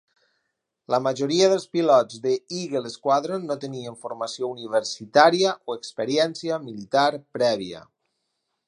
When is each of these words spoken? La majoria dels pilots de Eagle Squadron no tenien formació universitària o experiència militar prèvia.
La 0.93 0.99
majoria 1.07 1.49
dels 1.51 1.67
pilots 1.77 2.23
de 2.23 2.33
Eagle 2.61 2.93
Squadron 2.95 3.45
no 3.51 3.59
tenien 3.67 4.01
formació 4.07 4.51
universitària 4.57 5.55
o 5.69 5.79
experiència 5.83 6.63
militar 6.69 7.09
prèvia. 7.39 7.89